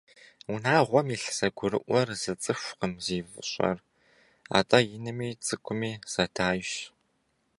Унагъуэм 0.51 1.07
илъ 1.15 1.29
зэгурыӏуэр 1.37 2.09
зы 2.21 2.33
цӏыхукъым 2.43 2.93
зи 3.05 3.17
фӏыщӏэр, 3.29 3.77
атӏэ 4.57 4.77
инми 4.95 5.29
цӏыкӏуми 5.45 5.91
зэдайщ. 6.11 6.71